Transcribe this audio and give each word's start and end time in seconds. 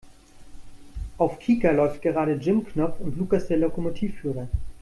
Auf 1.19 1.37
Kika 1.37 1.69
läuft 1.69 2.01
gerade 2.01 2.33
Jim 2.33 2.65
Knopf 2.65 2.99
und 3.01 3.19
Lukas 3.19 3.47
der 3.49 3.57
Lokomotivführer. 3.57 4.47